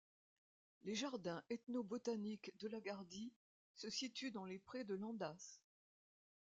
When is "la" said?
2.69-2.79